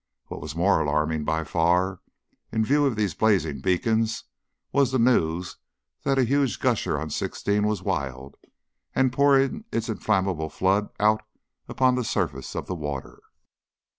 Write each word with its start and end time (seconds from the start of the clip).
What 0.29 0.41
was 0.41 0.55
more 0.55 0.79
alarming 0.81 1.25
by 1.25 1.43
far, 1.43 1.99
in 2.51 2.65
view 2.65 2.87
of 2.87 2.95
these 2.95 3.13
blazing 3.13 3.59
beacons, 3.61 4.23
was 4.71 4.91
the 4.91 4.97
news 4.97 5.57
that 6.01 6.17
a 6.17 6.23
huge 6.23 6.59
gusher 6.59 6.97
on 6.99 7.11
sixteen 7.11 7.67
was 7.67 7.83
wild 7.83 8.35
and 8.95 9.13
pouring 9.13 9.63
its 9.71 9.89
inflammable 9.89 10.49
flood 10.49 10.89
out 10.99 11.21
upon 11.67 11.93
the 11.93 12.03
surface 12.03 12.55
of 12.55 12.65
the 12.65 12.73
water. 12.73 13.19